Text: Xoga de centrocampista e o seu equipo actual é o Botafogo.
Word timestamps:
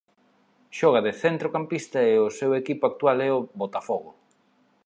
Xoga 0.77 0.99
de 1.07 1.13
centrocampista 1.23 1.99
e 2.13 2.15
o 2.27 2.33
seu 2.39 2.51
equipo 2.61 2.83
actual 2.91 3.17
é 3.27 3.29
o 3.37 3.47
Botafogo. 3.61 4.11